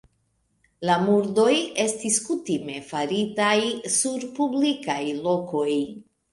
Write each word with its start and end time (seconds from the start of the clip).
La 0.89 0.95
murdoj 1.01 1.53
estis 1.83 2.17
kutime 2.29 2.79
faritaj 2.89 3.55
sur 4.01 4.29
publikaj 4.41 5.01
lokoj. 5.31 5.71